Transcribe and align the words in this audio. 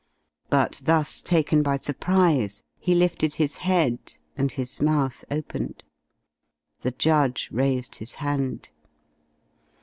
But 0.49 0.81
thus 0.83 1.21
taken 1.21 1.61
by 1.61 1.75
surprise, 1.75 2.63
he 2.79 2.95
lifted 2.95 3.35
his 3.35 3.57
head, 3.57 4.17
and 4.35 4.51
his 4.51 4.81
mouth 4.81 5.23
opened. 5.29 5.83
The 6.81 6.89
judge 6.89 7.49
raised 7.51 7.97
his 7.97 8.15
hand. 8.15 8.71